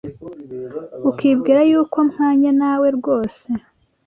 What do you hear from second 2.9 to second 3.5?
rwose